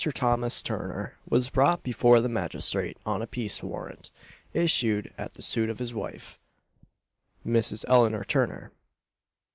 [0.15, 4.09] Thomas Turner was brought before the magistrate on a peace warrant,
[4.51, 6.39] issued at the suit of his wife,
[7.45, 7.85] Mrs.
[7.87, 8.71] Eleanor Turner.